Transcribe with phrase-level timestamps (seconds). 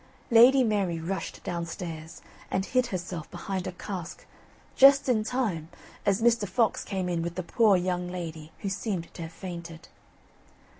[0.31, 4.25] Lady Mary rushed downstairs, and hid herself behind a cask,
[4.75, 5.69] just in time,
[6.07, 6.47] as Mr.
[6.47, 9.89] Fox came in with the poor young lady who seemed to have fainted.